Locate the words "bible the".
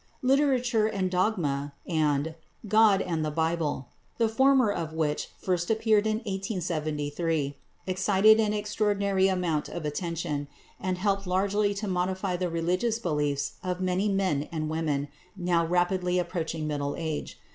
3.29-4.27